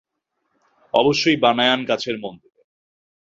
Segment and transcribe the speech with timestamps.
[0.93, 2.61] অবশ্যই বানয়ান গাছের মন্দিরে।